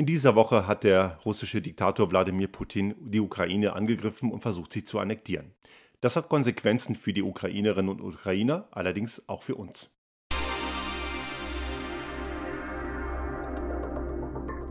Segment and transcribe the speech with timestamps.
[0.00, 4.82] In dieser Woche hat der russische Diktator Wladimir Putin die Ukraine angegriffen und versucht, sie
[4.82, 5.52] zu annektieren.
[6.00, 9.94] Das hat Konsequenzen für die Ukrainerinnen und Ukrainer, allerdings auch für uns.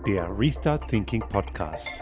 [0.07, 1.93] Der Restart Thinking Podcast.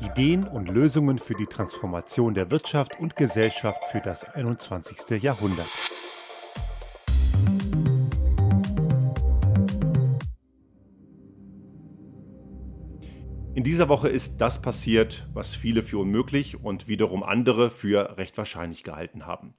[0.00, 5.22] Ideen und Lösungen für die Transformation der Wirtschaft und Gesellschaft für das 21.
[5.22, 5.70] Jahrhundert.
[13.58, 18.38] In dieser Woche ist das passiert, was viele für unmöglich und wiederum andere für recht
[18.38, 19.52] wahrscheinlich gehalten haben.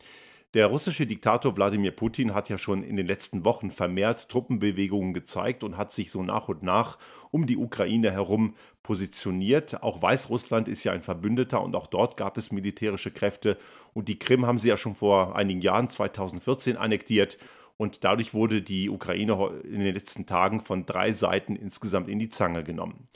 [0.53, 5.65] Der russische Diktator Wladimir Putin hat ja schon in den letzten Wochen vermehrt Truppenbewegungen gezeigt
[5.65, 6.97] und hat sich so nach und nach
[7.31, 9.83] um die Ukraine herum positioniert.
[9.83, 13.57] Auch Weißrussland ist ja ein Verbündeter und auch dort gab es militärische Kräfte.
[13.93, 17.37] Und die Krim haben sie ja schon vor einigen Jahren, 2014, annektiert.
[17.75, 22.29] Und dadurch wurde die Ukraine in den letzten Tagen von drei Seiten insgesamt in die
[22.29, 23.09] Zange genommen.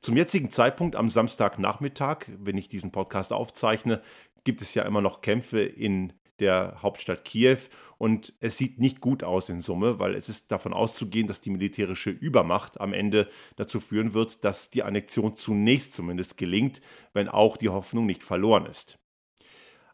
[0.00, 4.00] Zum jetzigen Zeitpunkt am Samstagnachmittag, wenn ich diesen Podcast aufzeichne,
[4.44, 7.58] gibt es ja immer noch Kämpfe in der Hauptstadt Kiew
[7.98, 11.50] und es sieht nicht gut aus in Summe, weil es ist davon auszugehen, dass die
[11.50, 16.80] militärische Übermacht am Ende dazu führen wird, dass die Annexion zunächst zumindest gelingt,
[17.12, 18.98] wenn auch die Hoffnung nicht verloren ist.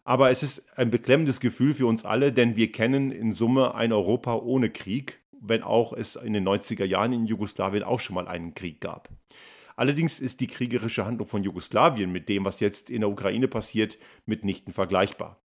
[0.05, 3.93] Aber es ist ein beklemmendes Gefühl für uns alle, denn wir kennen in Summe ein
[3.93, 8.29] Europa ohne Krieg, wenn auch es in den 90er Jahren in Jugoslawien auch schon mal
[8.29, 9.09] einen Krieg gab.
[9.77, 13.99] Allerdings ist die kriegerische Handlung von Jugoslawien mit dem, was jetzt in der Ukraine passiert,
[14.25, 15.41] mitnichten vergleichbar.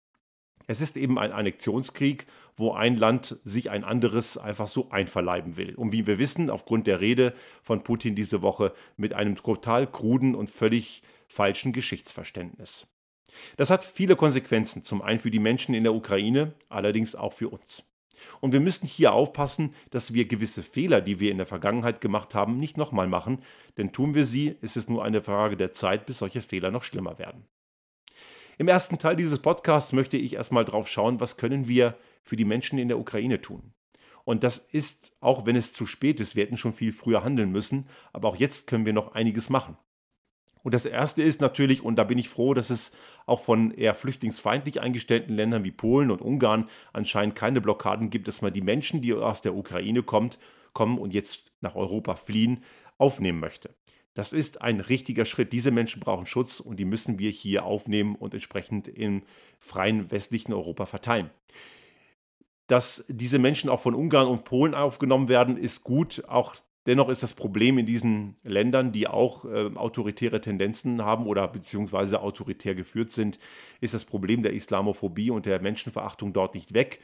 [0.67, 5.73] Es ist eben ein Annexionskrieg, wo ein Land sich ein anderes einfach so einverleiben will.
[5.73, 10.35] Und wie wir wissen, aufgrund der Rede von Putin diese Woche mit einem total kruden
[10.35, 12.85] und völlig falschen Geschichtsverständnis.
[13.57, 17.49] Das hat viele Konsequenzen, zum einen für die Menschen in der Ukraine, allerdings auch für
[17.49, 17.88] uns.
[18.41, 22.35] Und wir müssen hier aufpassen, dass wir gewisse Fehler, die wir in der Vergangenheit gemacht
[22.35, 23.41] haben, nicht nochmal machen,
[23.77, 26.83] denn tun wir sie, ist es nur eine Frage der Zeit, bis solche Fehler noch
[26.83, 27.45] schlimmer werden.
[28.57, 32.45] Im ersten Teil dieses Podcasts möchte ich erstmal drauf schauen, was können wir für die
[32.45, 33.73] Menschen in der Ukraine tun.
[34.25, 37.51] Und das ist, auch wenn es zu spät ist, wir hätten schon viel früher handeln
[37.51, 39.77] müssen, aber auch jetzt können wir noch einiges machen.
[40.63, 42.91] Und das Erste ist natürlich, und da bin ich froh, dass es
[43.25, 48.41] auch von eher flüchtlingsfeindlich eingestellten Ländern wie Polen und Ungarn anscheinend keine Blockaden gibt, dass
[48.41, 50.37] man die Menschen, die aus der Ukraine kommt,
[50.73, 52.63] kommen und jetzt nach Europa fliehen,
[52.97, 53.73] aufnehmen möchte.
[54.13, 55.53] Das ist ein richtiger Schritt.
[55.53, 59.23] Diese Menschen brauchen Schutz und die müssen wir hier aufnehmen und entsprechend im
[59.59, 61.29] freien westlichen Europa verteilen.
[62.67, 66.23] Dass diese Menschen auch von Ungarn und Polen aufgenommen werden, ist gut.
[66.27, 66.55] Auch
[66.89, 72.19] Dennoch ist das Problem in diesen Ländern, die auch äh, autoritäre Tendenzen haben oder beziehungsweise
[72.19, 73.37] autoritär geführt sind,
[73.79, 76.99] ist das Problem der Islamophobie und der Menschenverachtung dort nicht weg.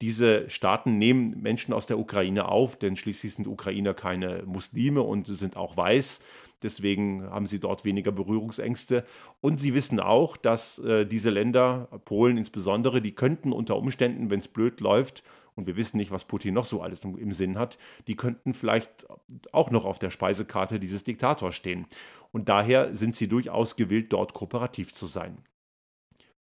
[0.00, 5.26] Diese Staaten nehmen Menschen aus der Ukraine auf, denn schließlich sind Ukrainer keine Muslime und
[5.26, 6.20] sind auch weiß.
[6.62, 9.04] Deswegen haben sie dort weniger Berührungsängste.
[9.40, 14.38] Und sie wissen auch, dass äh, diese Länder, Polen insbesondere, die könnten unter Umständen, wenn
[14.38, 17.78] es blöd läuft, und wir wissen nicht, was Putin noch so alles im, Sinn hat,
[18.06, 19.06] die könnten vielleicht
[19.52, 21.86] auch noch auf der Speisekarte dieses Diktators stehen.
[22.32, 25.38] Und daher sind sie durchaus gewillt, dort kooperativ zu sein.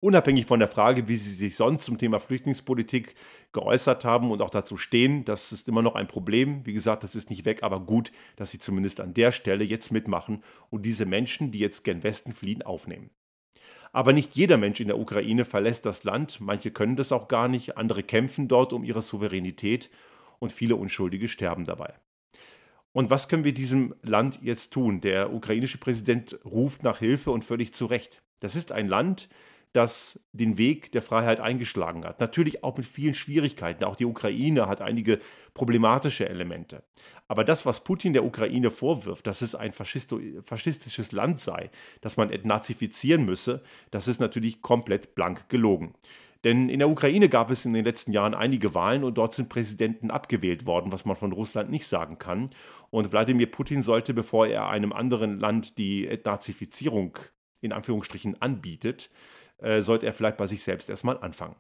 [0.04, 3.14] Unabhängig von der Frage, wie sie sich sonst zum Thema Flüchtlingspolitik
[3.52, 6.66] geäußert haben und auch dazu stehen, das ist immer noch ein Problem.
[6.66, 9.92] Wie gesagt, das ist nicht weg, aber gut, dass sie zumindest an der Stelle jetzt
[9.92, 13.12] mitmachen und diese Menschen, die jetzt gen Westen fliehen, aufnehmen.
[13.92, 17.48] Aber nicht jeder Mensch in der Ukraine verlässt das Land, manche können das auch gar
[17.48, 19.90] nicht, andere kämpfen dort um ihre Souveränität
[20.40, 21.94] und viele Unschuldige sterben dabei.
[22.94, 25.02] Und was können wir diesem Land jetzt tun?
[25.02, 28.22] Der ukrainische Präsident ruft nach Hilfe und völlig zu Recht.
[28.40, 29.30] Das ist ein Land,
[29.74, 32.20] das den Weg der Freiheit eingeschlagen hat.
[32.20, 33.84] Natürlich auch mit vielen Schwierigkeiten.
[33.84, 35.20] Auch die Ukraine hat einige
[35.54, 36.84] problematische Elemente.
[37.28, 41.72] Aber das, was Putin der Ukraine vorwirft, dass es ein faschistisches Land sei,
[42.02, 45.94] das man entnazifizieren müsse, das ist natürlich komplett blank gelogen.
[46.44, 49.48] Denn in der Ukraine gab es in den letzten Jahren einige Wahlen und dort sind
[49.48, 52.50] Präsidenten abgewählt worden, was man von Russland nicht sagen kann.
[52.90, 57.18] Und Wladimir Putin sollte, bevor er einem anderen Land die Entnazifizierung
[57.62, 59.12] in Anführungsstrichen anbietet,
[59.62, 61.56] äh, sollte er vielleicht bei sich selbst erstmal anfangen.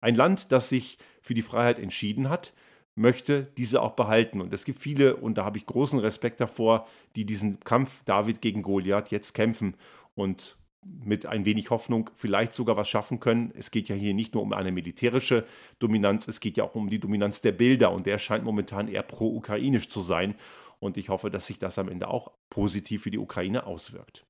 [0.00, 2.52] Ein Land, das sich für die Freiheit entschieden hat,
[2.94, 4.40] möchte diese auch behalten.
[4.40, 8.40] Und es gibt viele, und da habe ich großen Respekt davor, die diesen Kampf David
[8.40, 9.76] gegen Goliath jetzt kämpfen
[10.14, 10.56] und
[11.04, 13.52] mit ein wenig Hoffnung vielleicht sogar was schaffen können.
[13.56, 15.44] Es geht ja hier nicht nur um eine militärische
[15.78, 19.02] Dominanz, es geht ja auch um die Dominanz der Bilder und der scheint momentan eher
[19.02, 20.34] pro-ukrainisch zu sein.
[20.78, 24.26] Und ich hoffe, dass sich das am Ende auch positiv für die Ukraine auswirkt.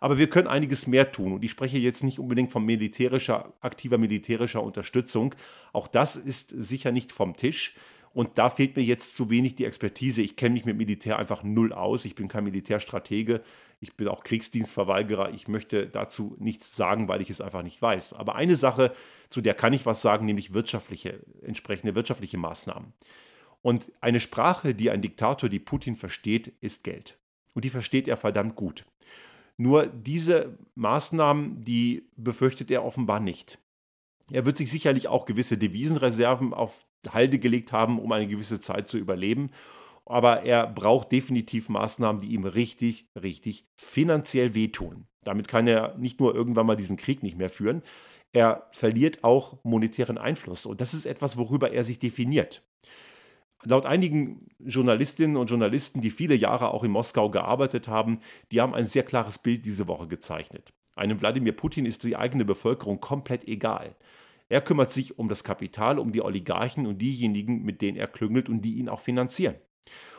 [0.00, 1.32] Aber wir können einiges mehr tun.
[1.32, 5.34] Und ich spreche jetzt nicht unbedingt von militärischer, aktiver militärischer Unterstützung.
[5.72, 7.76] Auch das ist sicher nicht vom Tisch.
[8.14, 10.20] Und da fehlt mir jetzt zu wenig die Expertise.
[10.20, 12.04] Ich kenne mich mit Militär einfach null aus.
[12.04, 13.42] Ich bin kein Militärstratege.
[13.80, 15.32] Ich bin auch Kriegsdienstverweigerer.
[15.32, 18.12] Ich möchte dazu nichts sagen, weil ich es einfach nicht weiß.
[18.12, 18.92] Aber eine Sache,
[19.30, 22.92] zu der kann ich was sagen, nämlich wirtschaftliche, entsprechende wirtschaftliche Maßnahmen.
[23.62, 27.16] Und eine Sprache, die ein Diktator, die Putin versteht, ist Geld.
[27.54, 28.84] Und die versteht er verdammt gut.
[29.56, 33.58] Nur diese Maßnahmen, die befürchtet er offenbar nicht.
[34.30, 38.88] Er wird sich sicherlich auch gewisse Devisenreserven auf Halde gelegt haben, um eine gewisse Zeit
[38.88, 39.50] zu überleben.
[40.06, 45.06] Aber er braucht definitiv Maßnahmen, die ihm richtig, richtig finanziell wehtun.
[45.22, 47.82] Damit kann er nicht nur irgendwann mal diesen Krieg nicht mehr führen,
[48.32, 50.64] er verliert auch monetären Einfluss.
[50.66, 52.62] Und das ist etwas, worüber er sich definiert.
[53.64, 58.18] Laut einigen Journalistinnen und Journalisten, die viele Jahre auch in Moskau gearbeitet haben,
[58.50, 60.72] die haben ein sehr klares Bild diese Woche gezeichnet.
[60.94, 63.94] Einem Wladimir Putin ist die eigene Bevölkerung komplett egal.
[64.48, 68.48] Er kümmert sich um das Kapital, um die Oligarchen und diejenigen, mit denen er klüngelt
[68.48, 69.54] und die ihn auch finanzieren.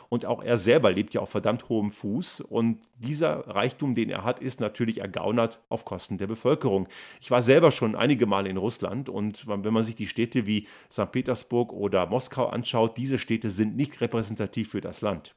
[0.08, 2.40] Und auch er selber lebt ja auf verdammt hohem Fuß.
[2.40, 6.88] Und dieser Reichtum, den er hat, ist natürlich ergaunert auf Kosten der Bevölkerung.
[7.20, 10.66] Ich war selber schon einige Male in Russland und wenn man sich die Städte wie
[10.90, 11.10] St.
[11.10, 15.34] Petersburg oder Moskau anschaut, diese Städte sind nicht repräsentativ für das Land.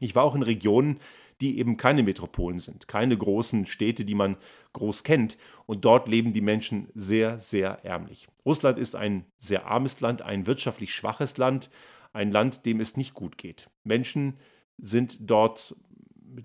[0.00, 0.98] Ich war auch in Regionen,
[1.40, 4.36] die eben keine Metropolen sind, keine großen Städte, die man
[4.72, 5.38] groß kennt.
[5.66, 8.28] Und dort leben die Menschen sehr, sehr ärmlich.
[8.44, 11.70] Russland ist ein sehr armes Land, ein wirtschaftlich schwaches Land,
[12.12, 13.70] ein Land, dem es nicht gut geht.
[13.84, 14.36] Menschen
[14.78, 15.76] sind dort,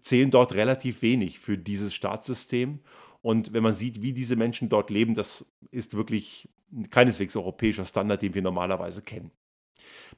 [0.01, 2.79] zählen dort relativ wenig für dieses Staatssystem.
[3.21, 6.49] Und wenn man sieht, wie diese Menschen dort leben, das ist wirklich
[6.89, 9.31] keineswegs europäischer Standard, den wir normalerweise kennen.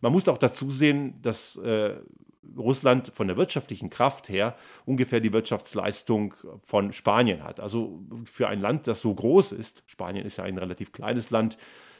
[0.02, 1.96] Man muss auch dazu sehen, dass äh,
[2.56, 4.56] Russland von der wirtschaftlichen Kraft her
[4.86, 7.60] ungefähr die Wirtschaftsleistung von Spanien hat.
[7.60, 11.58] Also für ein Land, das so groß ist, Spanien ist ja ein relativ kleines Land,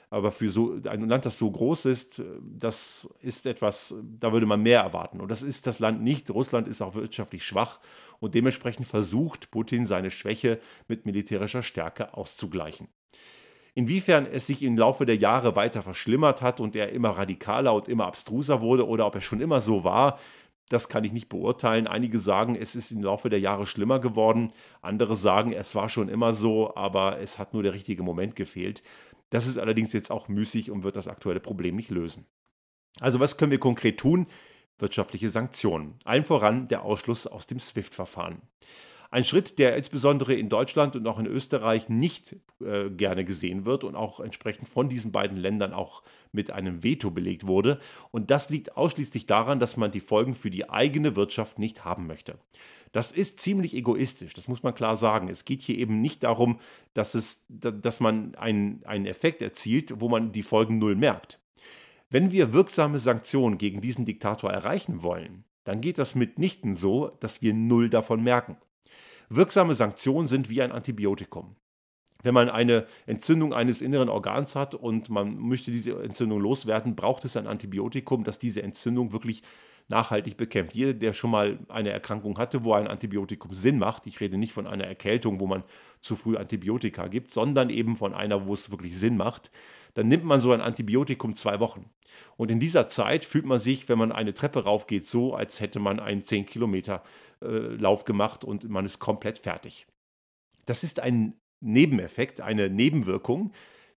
[0.10, 4.62] aber für so ein Land, das so groß ist, das ist etwas, da würde man
[4.62, 5.20] mehr erwarten.
[5.20, 6.30] Und das ist das Land nicht.
[6.30, 7.80] Russland ist auch wirtschaftlich schwach
[8.20, 12.88] und dementsprechend versucht Putin seine Schwäche mit militärischer Stärke auszugleichen.
[13.74, 17.88] Inwiefern es sich im Laufe der Jahre weiter verschlimmert hat und er immer radikaler und
[17.88, 20.18] immer abstruser wurde oder ob er schon immer so war,
[20.70, 21.88] das kann ich nicht beurteilen.
[21.88, 24.50] Einige sagen, es ist im Laufe der Jahre schlimmer geworden.
[24.82, 28.82] Andere sagen, es war schon immer so, aber es hat nur der richtige Moment gefehlt.
[29.30, 32.26] Das ist allerdings jetzt auch müßig und wird das aktuelle Problem nicht lösen.
[33.00, 34.28] Also was können wir konkret tun?
[34.80, 35.96] Wirtschaftliche Sanktionen.
[36.06, 38.42] Allen voran der Ausschluss aus dem SWIFT-Verfahren.
[39.10, 43.84] Ein Schritt, der insbesondere in Deutschland und auch in Österreich nicht äh, gerne gesehen wird
[43.84, 47.80] und auch entsprechend von diesen beiden Ländern auch mit einem Veto belegt wurde.
[48.12, 52.08] Und das liegt ausschließlich daran, dass man die Folgen für die eigene Wirtschaft nicht haben
[52.08, 52.38] möchte.
[52.92, 55.30] Das ist ziemlich egoistisch, das muss man klar sagen.
[55.30, 56.60] Es geht hier eben nicht darum,
[56.94, 61.40] dass, es, dass man einen, einen Effekt erzielt, wo man die Folgen null merkt.
[62.10, 67.42] Wenn wir wirksame Sanktionen gegen diesen Diktator erreichen wollen, dann geht das mitnichten so, dass
[67.42, 68.56] wir null davon merken.
[69.30, 71.56] Wirksame Sanktionen sind wie ein Antibiotikum.
[72.24, 77.26] Wenn man eine Entzündung eines inneren Organs hat und man möchte diese Entzündung loswerden, braucht
[77.26, 79.44] es ein Antibiotikum, das diese Entzündung wirklich
[79.90, 80.76] nachhaltig bekämpft.
[80.76, 84.52] Jeder, der schon mal eine Erkrankung hatte, wo ein Antibiotikum Sinn macht, ich rede nicht
[84.52, 85.64] von einer Erkältung, wo man
[86.02, 89.52] zu früh Antibiotika gibt, sondern eben von einer, wo es wirklich Sinn macht,
[89.94, 91.90] dann nimmt man so ein Antibiotikum zwei Wochen.
[92.36, 95.80] Und in dieser Zeit fühlt man sich, wenn man eine Treppe raufgeht, so, als hätte
[95.80, 97.02] man einen 10 Kilometer
[97.42, 99.88] äh, Lauf gemacht und man ist komplett fertig.
[100.66, 103.52] Das ist ein Nebeneffekt, eine Nebenwirkung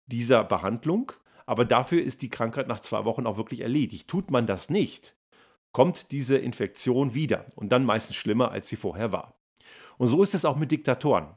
[0.05, 1.11] dieser Behandlung,
[1.45, 4.07] aber dafür ist die Krankheit nach zwei Wochen auch wirklich erledigt.
[4.07, 5.15] Tut man das nicht,
[5.71, 9.39] kommt diese Infektion wieder und dann meistens schlimmer, als sie vorher war.
[9.97, 11.35] Und so ist es auch mit Diktatoren.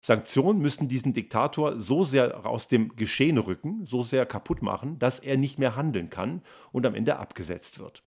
[0.00, 5.18] Sanktionen müssen diesen Diktator so sehr aus dem Geschehen rücken, so sehr kaputt machen, dass
[5.18, 8.04] er nicht mehr handeln kann und am Ende abgesetzt wird.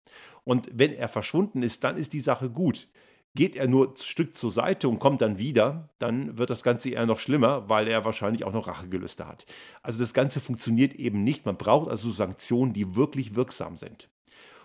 [0.44, 2.90] Und wenn er verschwunden ist, dann ist die Sache gut.
[3.34, 6.90] Geht er nur ein Stück zur Seite und kommt dann wieder, dann wird das Ganze
[6.90, 9.46] eher noch schlimmer, weil er wahrscheinlich auch noch Rachegelüste hat.
[9.82, 11.46] Also das Ganze funktioniert eben nicht.
[11.46, 14.10] Man braucht also Sanktionen, die wirklich wirksam sind.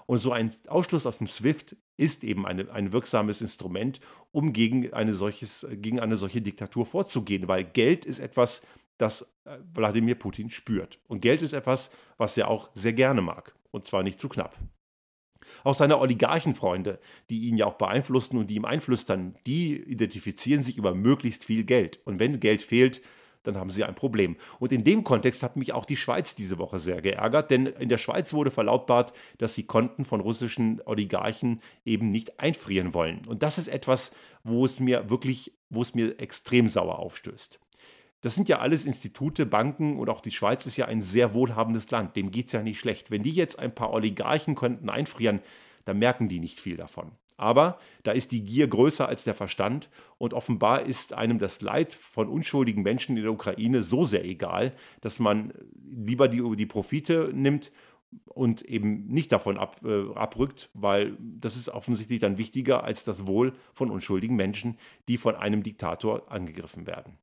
[0.06, 4.00] Und so ein Ausschluss aus dem SWIFT ist eben eine, ein wirksames Instrument,
[4.32, 8.62] um gegen eine, solches, gegen eine solche Diktatur vorzugehen, weil Geld ist etwas,
[8.98, 10.98] das äh, Wladimir Putin spürt.
[11.08, 13.54] Und Geld ist etwas, was er auch sehr gerne mag.
[13.70, 14.56] Und zwar nicht zu knapp.
[15.64, 20.76] Auch seine Oligarchenfreunde, die ihn ja auch beeinflussen und die ihm einflüstern, die identifizieren sich
[20.76, 22.00] über möglichst viel Geld.
[22.04, 23.02] Und wenn Geld fehlt,
[23.42, 24.36] dann haben sie ein Problem.
[24.58, 27.88] Und in dem Kontext hat mich auch die Schweiz diese Woche sehr geärgert, denn in
[27.88, 33.22] der Schweiz wurde verlautbart, dass sie Konten von russischen Oligarchen eben nicht einfrieren wollen.
[33.26, 34.12] Und das ist etwas,
[34.44, 37.60] wo es mir wirklich, wo es mir extrem sauer aufstößt.
[38.22, 41.90] Das sind ja alles Institute, Banken und auch die Schweiz ist ja ein sehr wohlhabendes
[41.90, 42.16] Land.
[42.16, 43.10] Dem geht es ja nicht schlecht.
[43.10, 45.40] Wenn die jetzt ein paar Oligarchen könnten einfrieren,
[45.86, 47.12] dann merken die nicht viel davon.
[47.40, 51.94] Aber da ist die Gier größer als der Verstand und offenbar ist einem das Leid
[51.94, 55.54] von unschuldigen Menschen in der Ukraine so sehr egal, dass man
[55.90, 57.72] lieber die, die Profite nimmt
[58.26, 63.26] und eben nicht davon ab, äh, abrückt, weil das ist offensichtlich dann wichtiger als das
[63.26, 64.76] Wohl von unschuldigen Menschen,
[65.08, 67.16] die von einem Diktator angegriffen werden.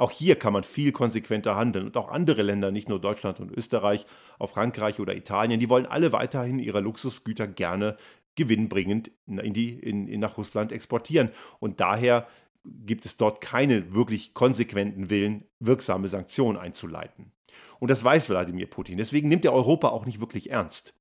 [0.00, 3.52] Auch hier kann man viel konsequenter handeln und auch andere Länder, nicht nur Deutschland und
[3.52, 4.06] Österreich,
[4.38, 7.98] auch Frankreich oder Italien, die wollen alle weiterhin ihre Luxusgüter gerne
[8.36, 11.30] gewinnbringend in die, in, in nach Russland exportieren.
[11.58, 12.26] Und daher
[12.64, 17.32] gibt es dort keine wirklich konsequenten Willen, wirksame Sanktionen einzuleiten.
[17.78, 18.98] Und das weiß Wladimir Putin.
[18.98, 20.94] Deswegen nimmt er Europa auch nicht wirklich ernst.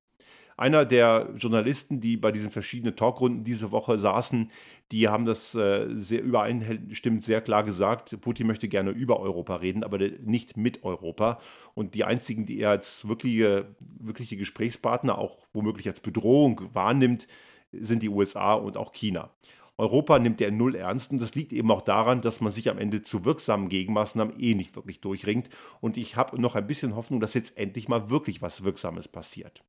[0.59, 4.51] Einer der Journalisten, die bei diesen verschiedenen Talkrunden diese Woche saßen,
[4.91, 8.19] die haben das äh, sehr übereinstimmend sehr klar gesagt.
[8.19, 11.39] Putin möchte gerne über Europa reden, aber nicht mit Europa.
[11.75, 17.29] Und die einzigen, die er als wirkliche, wirkliche Gesprächspartner, auch womöglich als Bedrohung wahrnimmt,
[17.71, 19.29] sind die USA und auch China.
[19.77, 22.79] Europa nimmt er null ernst und das liegt eben auch daran, dass man sich am
[22.79, 25.49] Ende zu wirksamen Gegenmaßnahmen eh nicht wirklich durchringt.
[25.79, 29.63] Und ich habe noch ein bisschen Hoffnung, dass jetzt endlich mal wirklich was Wirksames passiert.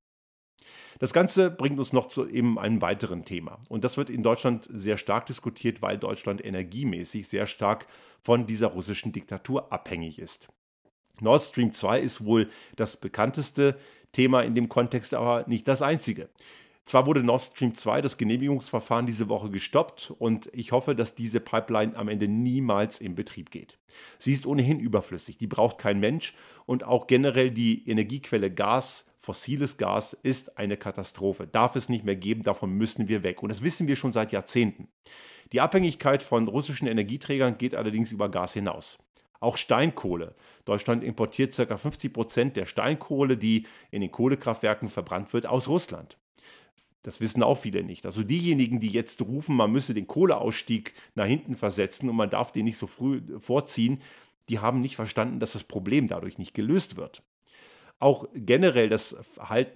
[0.98, 3.58] Das Ganze bringt uns noch zu eben einem weiteren Thema.
[3.68, 7.86] Und das wird in Deutschland sehr stark diskutiert, weil Deutschland energiemäßig sehr stark
[8.22, 10.48] von dieser russischen Diktatur abhängig ist.
[11.20, 13.76] Nord Stream 2 ist wohl das bekannteste
[14.12, 16.28] Thema in dem Kontext, aber nicht das einzige.
[16.84, 21.38] Zwar wurde Nord Stream 2 das Genehmigungsverfahren diese Woche gestoppt und ich hoffe, dass diese
[21.38, 23.78] Pipeline am Ende niemals in Betrieb geht.
[24.18, 26.34] Sie ist ohnehin überflüssig, die braucht kein Mensch
[26.66, 31.46] und auch generell die Energiequelle Gas fossiles Gas ist eine Katastrophe.
[31.46, 33.42] Darf es nicht mehr geben, davon müssen wir weg.
[33.42, 34.88] Und das wissen wir schon seit Jahrzehnten.
[35.52, 38.98] Die Abhängigkeit von russischen Energieträgern geht allerdings über Gas hinaus.
[39.38, 40.34] Auch Steinkohle.
[40.64, 41.76] Deutschland importiert ca.
[41.76, 46.16] 50 Prozent der Steinkohle, die in den Kohlekraftwerken verbrannt wird, aus Russland.
[47.02, 48.04] Das wissen auch viele nicht.
[48.04, 52.52] Also diejenigen, die jetzt rufen, man müsse den Kohleausstieg nach hinten versetzen und man darf
[52.52, 54.02] den nicht so früh vorziehen,
[54.50, 57.22] die haben nicht verstanden, dass das Problem dadurch nicht gelöst wird
[58.00, 59.16] auch generell das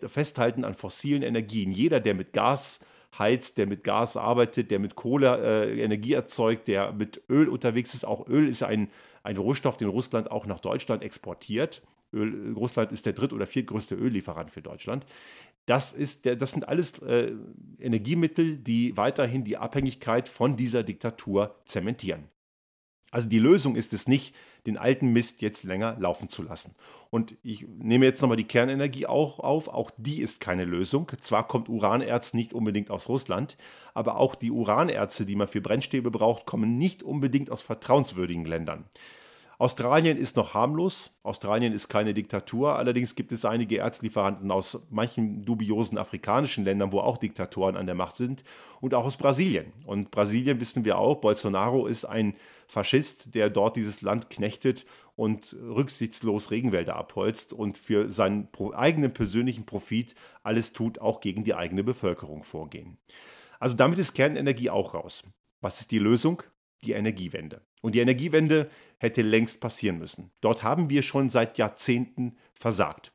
[0.06, 1.70] Festhalten an fossilen Energien.
[1.70, 2.80] Jeder, der mit Gas
[3.18, 7.94] heizt, der mit Gas arbeitet, der mit Kohle äh, Energie erzeugt, der mit Öl unterwegs
[7.94, 8.04] ist.
[8.04, 8.88] Auch Öl ist ein,
[9.22, 11.82] ein Rohstoff, den Russland auch nach Deutschland exportiert.
[12.12, 15.04] Öl, Russland ist der dritt- oder viertgrößte Öllieferant für Deutschland.
[15.66, 17.32] Das, ist der, das sind alles äh,
[17.78, 22.28] Energiemittel, die weiterhin die Abhängigkeit von dieser Diktatur zementieren.
[23.14, 24.34] Also die Lösung ist es nicht,
[24.66, 26.74] den alten Mist jetzt länger laufen zu lassen.
[27.10, 29.68] Und ich nehme jetzt nochmal die Kernenergie auch auf.
[29.68, 31.06] Auch die ist keine Lösung.
[31.20, 33.56] Zwar kommt Uranerz nicht unbedingt aus Russland,
[33.94, 38.84] aber auch die Uranerze, die man für Brennstäbe braucht, kommen nicht unbedingt aus vertrauenswürdigen Ländern.
[39.58, 41.18] Australien ist noch harmlos.
[41.22, 42.76] Australien ist keine Diktatur.
[42.76, 47.94] Allerdings gibt es einige Erzlieferanten aus manchen dubiosen afrikanischen Ländern, wo auch Diktatoren an der
[47.94, 48.44] Macht sind.
[48.80, 49.72] Und auch aus Brasilien.
[49.86, 52.34] Und Brasilien wissen wir auch, Bolsonaro ist ein
[52.66, 59.64] Faschist, der dort dieses Land knechtet und rücksichtslos Regenwälder abholzt und für seinen eigenen persönlichen
[59.64, 62.98] Profit alles tut, auch gegen die eigene Bevölkerung vorgehen.
[63.60, 65.24] Also damit ist Kernenergie auch raus.
[65.60, 66.42] Was ist die Lösung?
[66.84, 67.62] Die Energiewende.
[67.82, 70.30] Und die Energiewende hätte längst passieren müssen.
[70.40, 73.12] Dort haben wir schon seit Jahrzehnten versagt.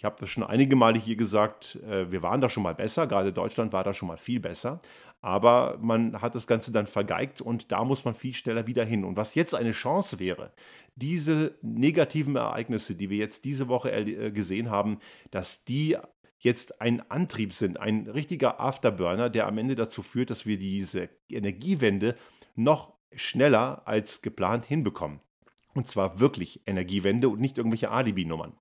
[0.00, 3.06] Ich habe das schon einige Male hier gesagt, äh, wir waren da schon mal besser,
[3.06, 4.80] gerade Deutschland war da schon mal viel besser,
[5.20, 9.04] aber man hat das Ganze dann vergeigt und da muss man viel schneller wieder hin.
[9.04, 10.52] Und was jetzt eine Chance wäre,
[10.96, 15.98] diese negativen Ereignisse, die wir jetzt diese Woche äh, gesehen haben, dass die
[16.40, 21.08] jetzt ein Antrieb sind, ein richtiger Afterburner, der am Ende dazu führt, dass wir diese
[21.30, 22.16] Energiewende
[22.56, 25.20] noch schneller als geplant hinbekommen.
[25.74, 28.54] Und zwar wirklich Energiewende und nicht irgendwelche Alibi-Nummern.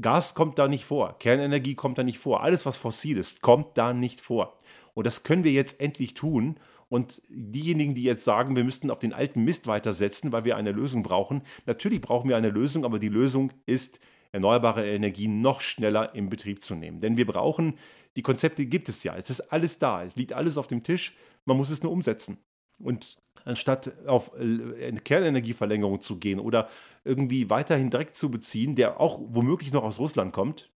[0.00, 3.76] Gas kommt da nicht vor, Kernenergie kommt da nicht vor, alles was fossil ist, kommt
[3.76, 4.56] da nicht vor.
[4.94, 6.58] Und das können wir jetzt endlich tun.
[6.88, 10.72] Und diejenigen, die jetzt sagen, wir müssten auf den alten Mist weitersetzen, weil wir eine
[10.72, 14.00] Lösung brauchen, natürlich brauchen wir eine Lösung, aber die Lösung ist,
[14.32, 17.00] erneuerbare Energien noch schneller in Betrieb zu nehmen.
[17.00, 17.78] Denn wir brauchen,
[18.16, 21.16] die Konzepte gibt es ja, es ist alles da, es liegt alles auf dem Tisch,
[21.44, 22.38] man muss es nur umsetzen.
[22.78, 26.68] Und anstatt auf eine Kernenergieverlängerung zu gehen oder
[27.04, 30.70] irgendwie weiterhin Dreck zu beziehen, der auch womöglich noch aus Russland kommt.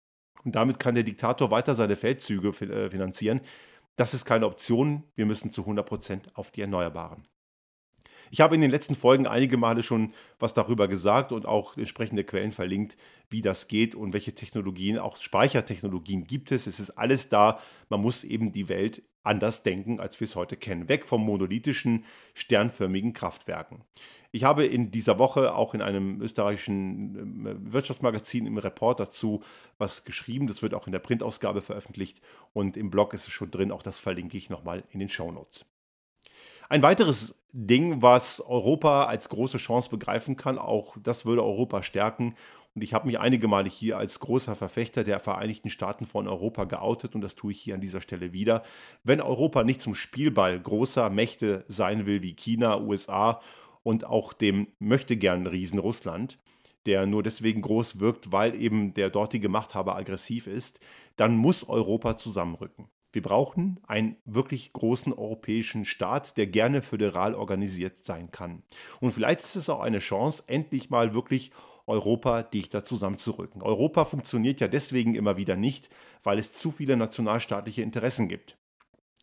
[0.45, 3.41] Und damit kann der Diktator weiter seine Feldzüge äh, finanzieren.
[3.97, 5.05] Das ist keine Option.
[5.15, 7.27] Wir müssen zu 100 Prozent auf die Erneuerbaren.
[8.31, 12.25] Ich habe in den letzten Folgen einige Male schon was darüber gesagt und auch entsprechende
[12.25, 12.97] Quellen verlinkt,
[13.31, 16.67] wie das geht und welche Technologien, auch Speichertechnologien gibt es.
[16.67, 17.61] Es ist alles da.
[17.89, 20.89] Man muss eben die Welt anders denken, als wir es heute kennen.
[20.89, 22.05] Weg vom monolithischen,
[22.35, 23.83] sternförmigen Kraftwerken.
[24.31, 29.43] Ich habe in dieser Woche auch in einem österreichischen ähm, Wirtschaftsmagazin im Report dazu
[29.79, 30.47] was geschrieben.
[30.47, 32.21] Das wird auch in der Printausgabe veröffentlicht
[32.53, 33.73] und im Blog ist es schon drin.
[33.73, 35.65] Auch das verlinke ich nochmal in den Shownotes.
[36.69, 42.35] Ein weiteres Ding, was Europa als große Chance begreifen kann, auch das würde Europa stärken.
[42.75, 46.65] Und ich habe mich einige Male hier als großer Verfechter der Vereinigten Staaten von Europa
[46.65, 48.63] geoutet und das tue ich hier an dieser Stelle wieder.
[49.05, 53.41] Wenn Europa nicht zum Spielball großer Mächte sein will wie China, USA
[53.83, 56.39] und auch dem möchte gern Riesen Russland,
[56.85, 60.81] der nur deswegen groß wirkt, weil eben der dortige Machthaber aggressiv ist,
[61.17, 62.89] dann muss Europa zusammenrücken.
[63.13, 68.63] Wir brauchen einen wirklich großen europäischen Staat, der gerne föderal organisiert sein kann.
[69.01, 71.51] Und vielleicht ist es auch eine Chance, endlich mal wirklich
[71.87, 73.63] Europa dichter zusammenzurücken.
[73.63, 75.89] Europa funktioniert ja deswegen immer wieder nicht,
[76.23, 78.59] weil es zu viele nationalstaatliche Interessen gibt.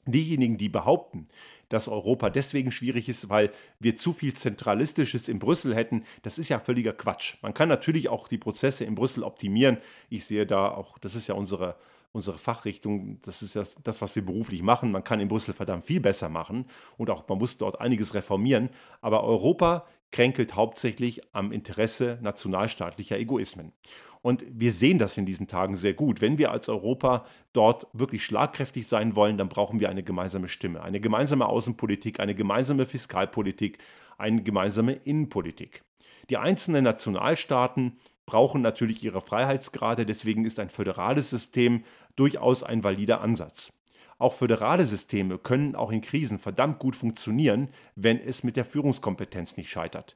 [0.06, 1.28] Diejenigen, die behaupten,
[1.70, 6.50] dass Europa deswegen schwierig ist, weil wir zu viel Zentralistisches in Brüssel hätten, das ist
[6.50, 7.36] ja völliger Quatsch.
[7.42, 9.78] Man kann natürlich auch die Prozesse in Brüssel optimieren.
[10.10, 11.78] Ich sehe da auch, das ist ja unsere
[12.14, 14.92] unsere Fachrichtung, das ist ja das, was wir beruflich machen.
[14.92, 16.66] Man kann in Brüssel verdammt viel besser machen
[16.96, 18.70] und auch man muss dort einiges reformieren.
[19.02, 23.74] Aber Europa kränkelt hauptsächlich am Interesse nationalstaatlicher Egoismen.
[24.22, 26.22] Und wir sehen das in diesen Tagen sehr gut.
[26.22, 30.82] Wenn wir als Europa dort wirklich schlagkräftig sein wollen, dann brauchen wir eine gemeinsame Stimme,
[30.82, 33.80] eine gemeinsame Außenpolitik, eine gemeinsame Fiskalpolitik,
[34.18, 35.84] eine gemeinsame Innenpolitik.
[36.30, 37.94] Die einzelnen Nationalstaaten
[38.26, 41.84] brauchen natürlich ihre Freiheitsgrade, deswegen ist ein föderales System
[42.16, 43.74] durchaus ein valider Ansatz.
[44.18, 49.58] Auch föderale Systeme können auch in Krisen verdammt gut funktionieren, wenn es mit der Führungskompetenz
[49.58, 50.16] nicht scheitert.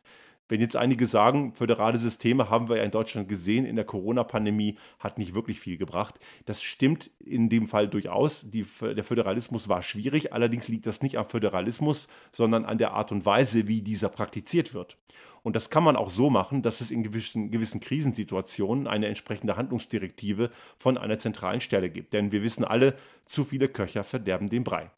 [0.49, 4.77] Wenn jetzt einige sagen, föderale Systeme haben wir ja in Deutschland gesehen, in der Corona-Pandemie
[4.99, 6.15] hat nicht wirklich viel gebracht.
[6.45, 8.49] Das stimmt in dem Fall durchaus.
[8.49, 13.11] Die, der Föderalismus war schwierig, allerdings liegt das nicht am Föderalismus, sondern an der Art
[13.11, 14.97] und Weise, wie dieser praktiziert wird.
[15.43, 19.55] Und das kann man auch so machen, dass es in gewissen, gewissen Krisensituationen eine entsprechende
[19.55, 22.13] Handlungsdirektive von einer zentralen Stelle gibt.
[22.13, 24.91] Denn wir wissen alle, zu viele Köcher verderben den Brei.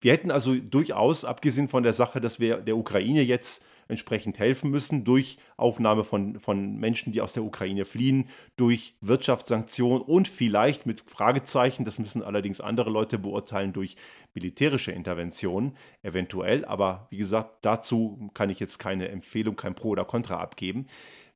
[0.00, 4.70] Wir hätten also durchaus, abgesehen von der Sache, dass wir der Ukraine jetzt entsprechend helfen
[4.70, 10.86] müssen durch Aufnahme von, von Menschen, die aus der Ukraine fliehen, durch Wirtschaftssanktionen und vielleicht
[10.86, 13.96] mit Fragezeichen, das müssen allerdings andere Leute beurteilen, durch
[14.34, 16.64] militärische Interventionen eventuell.
[16.64, 20.86] Aber wie gesagt, dazu kann ich jetzt keine Empfehlung, kein Pro oder Contra abgeben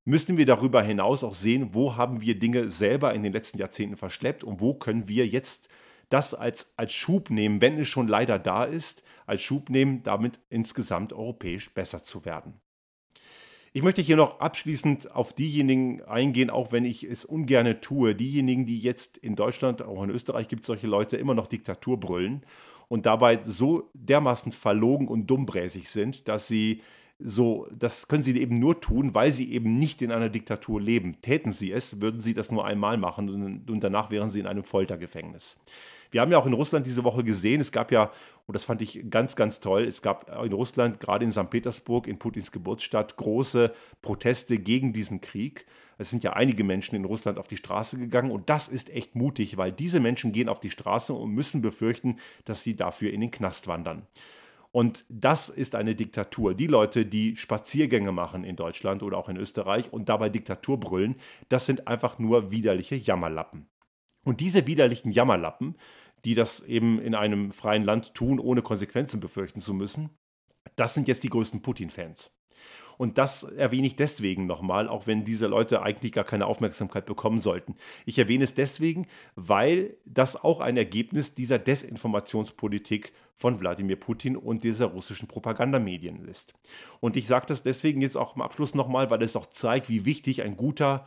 [0.05, 3.97] müssen wir darüber hinaus auch sehen, wo haben wir Dinge selber in den letzten Jahrzehnten
[3.97, 5.69] verschleppt und wo können wir jetzt
[6.15, 10.39] das als, als Schub nehmen, wenn es schon leider da ist, als Schub nehmen, damit
[10.49, 12.61] insgesamt europäisch besser zu werden.
[13.73, 18.65] Ich möchte hier noch abschließend auf diejenigen eingehen, auch wenn ich es ungern tue, diejenigen,
[18.65, 22.47] die jetzt in Deutschland, auch in Österreich gibt es solche Leute, immer noch Diktatur brüllen
[22.87, 26.81] und dabei so dermaßen verlogen und dummbräsig sind, dass sie
[27.19, 31.21] so, das können sie eben nur tun, weil sie eben nicht in einer Diktatur leben.
[31.23, 34.63] Täten sie es, würden sie das nur einmal machen und danach wären sie in einem
[34.63, 35.57] Foltergefängnis.
[36.15, 38.13] Wir haben ja auch in Russland diese Woche gesehen, es gab ja,
[38.47, 41.51] und das fand ich ganz, ganz toll, es gab in Russland, gerade in St.
[41.51, 45.67] Petersburg, in Putins Geburtsstadt, große Proteste gegen diesen Krieg.
[45.99, 49.17] Es sind ja einige Menschen in Russland auf die Straße gegangen und das ist echt
[49.17, 53.21] mutig, weil diese Menschen gehen auf die Straße und müssen befürchten, dass sie dafür in
[53.21, 54.07] den Knast wandern.
[54.71, 56.55] Und das ist eine Diktatur.
[56.55, 61.17] Die Leute, die Spaziergänge machen in Deutschland oder auch in Österreich und dabei Diktatur brüllen,
[61.49, 63.67] das sind einfach nur widerliche Jammerlappen.
[64.25, 65.77] Und diese widerlichen Jammerlappen,
[66.25, 70.11] die das eben in einem freien Land tun, ohne Konsequenzen befürchten zu müssen.
[70.77, 72.35] Das sind jetzt die größten Putin-Fans.
[72.97, 77.41] Und das erwähne ich deswegen nochmal, auch wenn diese Leute eigentlich gar keine Aufmerksamkeit bekommen
[77.41, 77.75] sollten.
[78.07, 84.63] Ich erwähne es deswegen, weil das auch ein Ergebnis dieser Desinformationspolitik von Wladimir Putin und
[84.65, 86.55] dieser russischen Propagandamedien ist.
[87.01, 90.05] Und ich sage das deswegen jetzt auch im Abschluss nochmal, weil es auch zeigt, wie
[90.05, 91.05] wichtig ein guter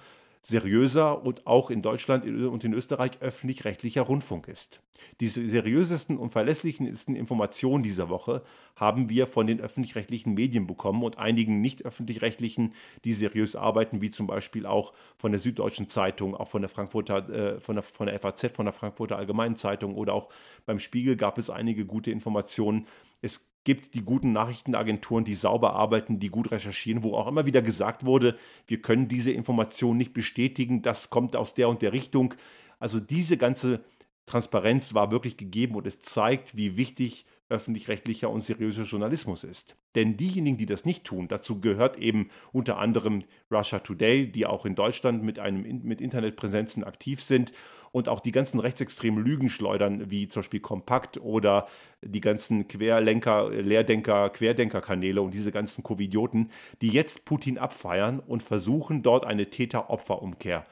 [0.47, 4.81] seriöser und auch in Deutschland und in Österreich öffentlich-rechtlicher Rundfunk ist.
[5.19, 8.43] Die seriösesten und verlässlichsten Informationen dieser Woche
[8.77, 14.09] haben wir von den öffentlich-rechtlichen Medien bekommen und einigen nicht öffentlich-rechtlichen, die seriös arbeiten, wie
[14.09, 18.07] zum Beispiel auch von der Süddeutschen Zeitung, auch von der Frankfurter, äh, von, der, von
[18.07, 20.29] der FAZ, von der Frankfurter Allgemeinen Zeitung oder auch
[20.65, 22.87] beim Spiegel gab es einige gute Informationen.
[23.21, 27.61] Es gibt die guten Nachrichtenagenturen, die sauber arbeiten, die gut recherchieren, wo auch immer wieder
[27.61, 32.33] gesagt wurde, wir können diese Information nicht bestätigen, das kommt aus der und der Richtung.
[32.79, 33.81] Also diese ganze
[34.25, 39.77] Transparenz war wirklich gegeben und es zeigt, wie wichtig öffentlich-rechtlicher und seriöser Journalismus ist.
[39.95, 44.65] Denn diejenigen, die das nicht tun, dazu gehört eben unter anderem Russia Today, die auch
[44.65, 47.53] in Deutschland mit, einem, mit Internetpräsenzen aktiv sind
[47.91, 51.67] und auch die ganzen rechtsextremen Lügen schleudern, wie zum Beispiel Kompakt oder
[52.01, 59.03] die ganzen Querlenker, Lehrdenker, Querdenkerkanäle und diese ganzen Covidioten, die jetzt Putin abfeiern und versuchen,
[59.03, 60.65] dort eine Täter-Opfer-Umkehr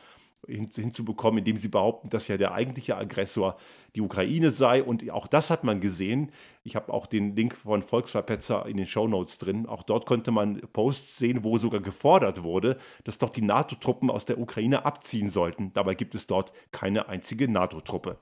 [0.48, 3.58] hinzubekommen, indem sie behaupten, dass ja der eigentliche Aggressor
[3.96, 4.84] die Ukraine sei.
[4.84, 6.32] Und auch das hat man gesehen.
[6.64, 9.66] Ich habe auch den Link von Volksverpetzer in den Shownotes drin.
[9.66, 14.26] Auch dort konnte man Posts sehen, wo sogar gefordert wurde, dass doch die NATO-Truppen aus
[14.26, 15.72] der Ukraine abziehen sollten.
[15.74, 18.18] Dabei gibt es dort keine einzige NATO-Truppe.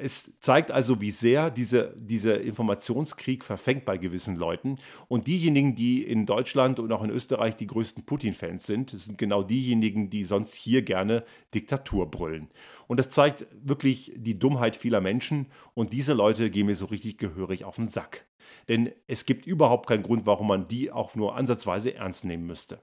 [0.00, 4.76] Es zeigt also, wie sehr diese, dieser Informationskrieg verfängt bei gewissen Leuten.
[5.08, 9.42] Und diejenigen, die in Deutschland und auch in Österreich die größten Putin-Fans sind, sind genau
[9.42, 12.48] diejenigen, die sonst hier gerne Diktatur brüllen.
[12.86, 15.46] Und das zeigt wirklich die Dummheit vieler Menschen.
[15.74, 18.24] Und diese Leute gehen mir so richtig gehörig auf den Sack.
[18.68, 22.80] Denn es gibt überhaupt keinen Grund, warum man die auch nur ansatzweise ernst nehmen müsste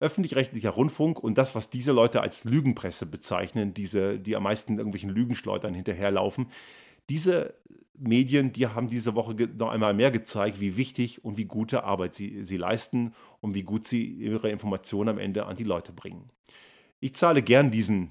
[0.00, 5.10] öffentlich-rechtlicher Rundfunk und das, was diese Leute als Lügenpresse bezeichnen, diese, die am meisten irgendwelchen
[5.10, 6.48] Lügenschleudern hinterherlaufen,
[7.08, 7.54] diese
[7.98, 12.14] Medien, die haben diese Woche noch einmal mehr gezeigt, wie wichtig und wie gute Arbeit
[12.14, 16.30] sie, sie leisten und wie gut sie ihre Informationen am Ende an die Leute bringen.
[17.00, 18.10] Ich zahle gern diesen,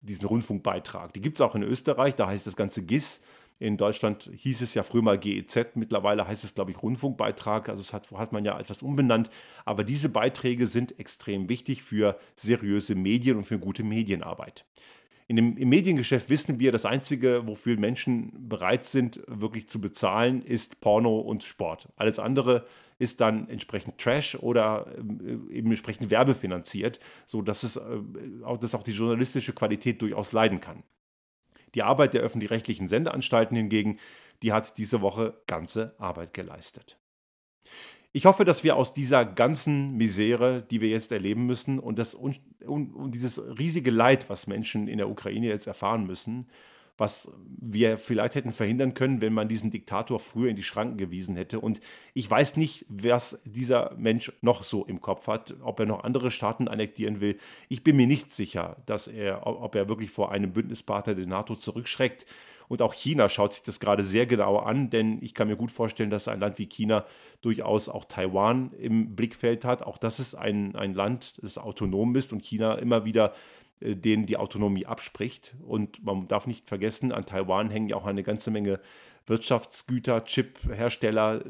[0.00, 1.12] diesen Rundfunkbeitrag.
[1.14, 3.22] Die gibt es auch in Österreich, da heißt das Ganze GIS.
[3.58, 7.68] In Deutschland hieß es ja früher mal GEZ, mittlerweile heißt es, glaube ich, Rundfunkbeitrag.
[7.68, 9.30] Also das hat, hat man ja etwas umbenannt.
[9.64, 14.66] Aber diese Beiträge sind extrem wichtig für seriöse Medien und für gute Medienarbeit.
[15.26, 20.42] In dem, Im Mediengeschäft wissen wir, das Einzige, wofür Menschen bereit sind, wirklich zu bezahlen,
[20.42, 21.88] ist Porno und Sport.
[21.96, 22.66] Alles andere
[22.98, 27.82] ist dann entsprechend Trash oder äh, eben entsprechend werbefinanziert, sodass es, äh,
[28.60, 30.82] dass auch die journalistische Qualität durchaus leiden kann.
[31.74, 33.98] Die Arbeit der öffentlich-rechtlichen Sendeanstalten hingegen,
[34.42, 36.98] die hat diese Woche ganze Arbeit geleistet.
[38.12, 42.14] Ich hoffe, dass wir aus dieser ganzen Misere, die wir jetzt erleben müssen und, das,
[42.14, 46.46] und, und dieses riesige Leid, was Menschen in der Ukraine jetzt erfahren müssen,
[46.96, 47.30] was
[47.60, 51.58] wir vielleicht hätten verhindern können, wenn man diesen Diktator früher in die Schranken gewiesen hätte.
[51.58, 51.80] Und
[52.12, 56.30] ich weiß nicht, was dieser Mensch noch so im Kopf hat, ob er noch andere
[56.30, 57.36] Staaten annektieren will.
[57.68, 61.56] Ich bin mir nicht sicher, dass er, ob er wirklich vor einem Bündnispartner der NATO
[61.56, 62.26] zurückschreckt.
[62.68, 65.70] Und auch China schaut sich das gerade sehr genau an, denn ich kann mir gut
[65.70, 67.04] vorstellen, dass ein Land wie China
[67.42, 69.82] durchaus auch Taiwan im Blickfeld hat.
[69.82, 73.34] Auch das ist ein, ein Land, das autonom ist und China immer wieder
[73.80, 75.56] denen die Autonomie abspricht.
[75.62, 78.80] Und man darf nicht vergessen, an Taiwan hängen ja auch eine ganze Menge
[79.26, 81.44] Wirtschaftsgüter, Chip-Hersteller,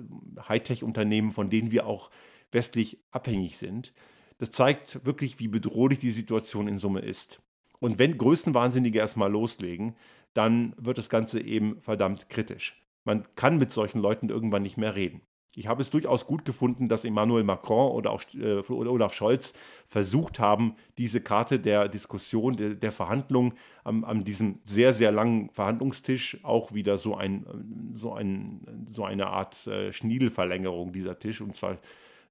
[0.49, 2.11] Hightech-Unternehmen, von denen wir auch
[2.53, 3.93] westlich abhängig sind.
[4.39, 7.41] Das zeigt wirklich, wie bedrohlich die Situation in Summe ist.
[7.81, 9.97] Und wenn Größenwahnsinnige erstmal loslegen,
[10.33, 12.85] dann wird das Ganze eben verdammt kritisch.
[13.05, 15.21] Man kann mit solchen Leuten irgendwann nicht mehr reden.
[15.57, 19.55] Ich habe es durchaus gut gefunden, dass Emmanuel Macron oder auch äh, Olaf Scholz
[19.87, 25.51] versucht haben, diese Karte der Diskussion, der, der Verhandlung an, an, diesem sehr, sehr langen
[25.51, 31.55] Verhandlungstisch auch wieder so, ein, so, ein, so eine Art äh, Schniedelverlängerung dieser Tisch, und
[31.55, 31.79] zwar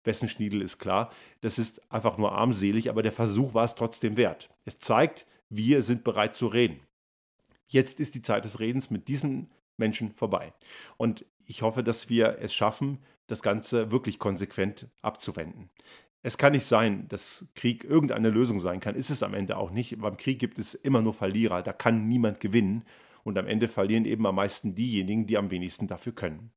[0.04, 1.12] wessen Schniedel ist klar.
[1.42, 4.50] Das ist einfach nur armselig, aber der Versuch war es trotzdem wert.
[4.66, 6.80] Es zeigt, wir sind bereit zu reden.
[7.68, 10.54] Jetzt ist die Zeit des Redens mit diesen Menschen vorbei.
[10.98, 15.70] Und ich hoffe, dass wir es schaffen, das Ganze wirklich konsequent abzuwenden.
[16.22, 18.96] Es kann nicht sein, dass Krieg irgendeine Lösung sein kann.
[18.96, 20.00] Ist es am Ende auch nicht.
[20.00, 21.62] Beim Krieg gibt es immer nur Verlierer.
[21.62, 22.86] Da kann niemand gewinnen.
[23.24, 26.52] Und am Ende verlieren eben am meisten diejenigen, die am wenigsten dafür können.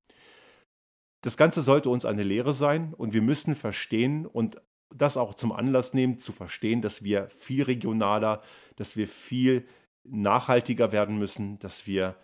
[1.21, 4.61] Das Ganze sollte uns eine Lehre sein und wir müssen verstehen und
[4.95, 8.43] das auch zum Anlass nehmen, zu verstehen, dass wir viel regionaler,
[8.77, 9.67] dass wir viel
[10.05, 12.17] nachhaltiger werden müssen, dass wir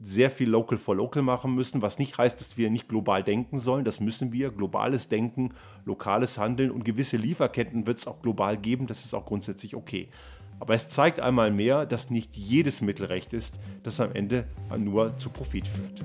[0.00, 3.58] sehr viel Local for Local machen müssen, was nicht heißt, dass wir nicht global denken
[3.58, 3.84] sollen.
[3.84, 4.50] Das müssen wir.
[4.50, 8.86] Globales Denken, lokales Handeln und gewisse Lieferketten wird es auch global geben.
[8.86, 10.08] Das ist auch grundsätzlich okay.
[10.60, 14.46] Aber es zeigt einmal mehr, dass nicht jedes Mittel recht ist, das am Ende
[14.76, 16.04] nur zu Profit führt.